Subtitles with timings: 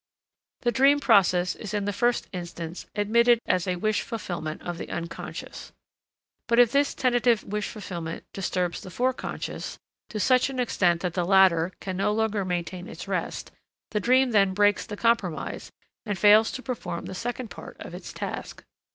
[0.63, 4.89] The dream process is in the first instance admitted as a wish fulfillment of the
[4.89, 5.71] unconscious,
[6.47, 9.77] but if this tentative wish fulfillment disturbs the foreconscious
[10.09, 13.51] to such an extent that the latter can no longer maintain its rest,
[13.91, 15.71] the dream then breaks the compromise
[16.03, 18.63] and fails to perform the second part of its task.